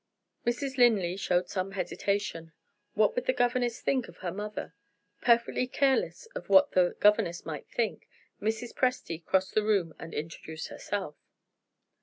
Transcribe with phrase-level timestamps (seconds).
[0.47, 0.77] Mrs.
[0.79, 2.53] Linley showed some hesitation.
[2.95, 4.73] What would the governess think of her mother?
[5.21, 8.07] Perfectly careless of what the governess might think,
[8.41, 8.73] Mrs.
[8.73, 11.17] Presty crossed the room and introduced herself.